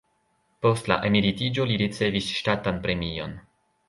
[0.65, 3.37] Post la emeritiĝo li ricevis ŝtatan premion.